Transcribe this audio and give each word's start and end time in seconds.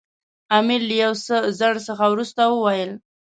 امیر 0.57 0.81
له 0.89 0.95
یو 1.03 1.13
څه 1.25 1.35
ځنډ 1.59 1.77
څخه 1.87 2.03
وروسته 2.13 2.41
وویل. 2.47 2.91